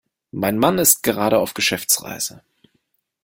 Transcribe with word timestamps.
Mein 0.31 0.57
Mann 0.57 0.79
ist 0.79 1.03
gerade 1.03 1.37
auf 1.37 1.53
Geschäftsreise. 1.53 2.41